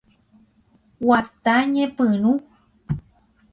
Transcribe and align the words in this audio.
Guata 1.03 1.55
ñepyrũ. 1.73 2.31